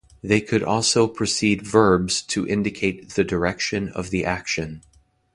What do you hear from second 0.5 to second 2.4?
also precede verbs